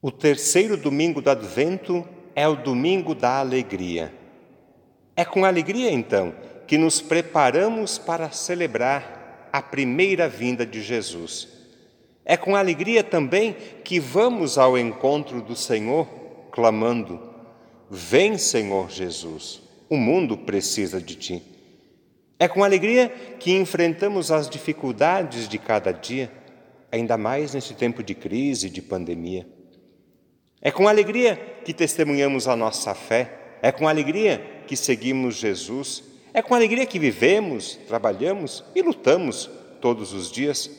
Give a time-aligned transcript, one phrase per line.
[0.00, 4.14] O terceiro domingo do Advento é o domingo da alegria.
[5.16, 6.32] É com alegria, então,
[6.68, 11.48] que nos preparamos para celebrar a primeira vinda de Jesus.
[12.24, 16.06] É com alegria também que vamos ao encontro do Senhor,
[16.52, 17.20] clamando:
[17.90, 21.42] Vem, Senhor Jesus, o mundo precisa de ti.
[22.38, 23.08] É com alegria
[23.40, 26.30] que enfrentamos as dificuldades de cada dia,
[26.92, 29.57] ainda mais nesse tempo de crise, de pandemia.
[30.60, 36.02] É com alegria que testemunhamos a nossa fé, é com alegria que seguimos Jesus,
[36.34, 39.48] é com alegria que vivemos, trabalhamos e lutamos
[39.80, 40.70] todos os dias.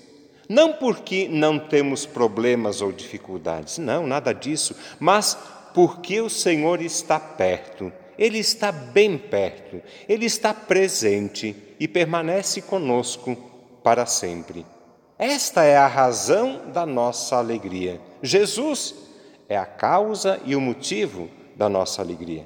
[0.50, 5.38] Não porque não temos problemas ou dificuldades, não, nada disso, mas
[5.74, 13.38] porque o Senhor está perto, Ele está bem perto, Ele está presente e permanece conosco
[13.84, 14.66] para sempre.
[15.18, 18.02] Esta é a razão da nossa alegria.
[18.22, 19.09] Jesus
[19.50, 22.46] é a causa e o motivo da nossa alegria.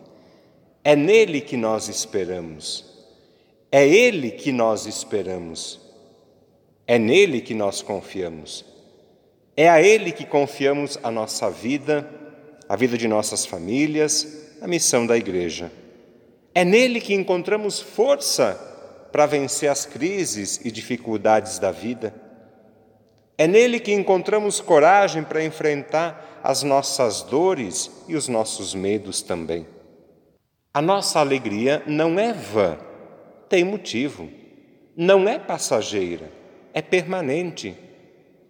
[0.83, 2.85] É nele que nós esperamos.
[3.69, 5.81] É ele que nós esperamos.
[6.87, 8.65] É nele que nós confiamos.
[9.55, 12.09] É a ele que confiamos a nossa vida,
[12.67, 15.71] a vida de nossas famílias, a missão da igreja.
[16.55, 18.55] É nele que encontramos força
[19.11, 22.13] para vencer as crises e dificuldades da vida.
[23.37, 29.65] É nele que encontramos coragem para enfrentar as nossas dores e os nossos medos também.
[30.73, 32.77] A nossa alegria não é vã,
[33.49, 34.29] tem motivo.
[34.95, 36.31] Não é passageira,
[36.73, 37.75] é permanente.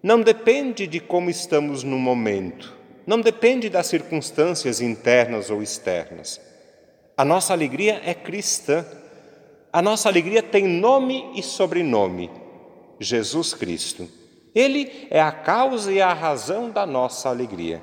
[0.01, 2.73] Não depende de como estamos no momento,
[3.05, 6.39] não depende das circunstâncias internas ou externas.
[7.15, 8.85] A nossa alegria é cristã.
[9.71, 12.29] A nossa alegria tem nome e sobrenome:
[12.99, 14.07] Jesus Cristo.
[14.55, 17.81] Ele é a causa e a razão da nossa alegria.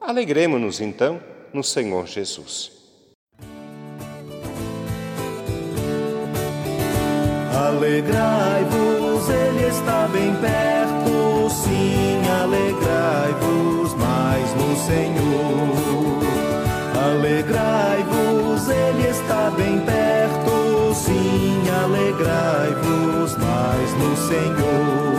[0.00, 1.20] Alegremos-nos, então,
[1.52, 2.72] no Senhor Jesus.
[7.54, 16.20] Alegrai-vos, Ele está bem perto, sim, alegrai-vos mais no Senhor.
[16.98, 25.09] Alegrai-vos, Ele está bem perto, sim, alegrai-vos mais no Senhor.